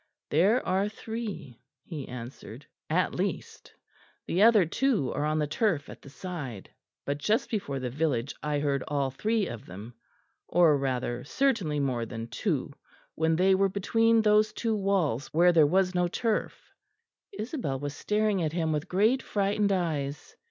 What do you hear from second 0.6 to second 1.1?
are